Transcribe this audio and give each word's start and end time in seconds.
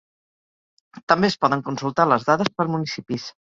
També 1.13 1.29
es 1.35 1.37
poden 1.45 1.63
consultar 1.69 2.09
les 2.15 2.27
dades 2.33 2.53
per 2.57 2.69
municipis. 2.79 3.33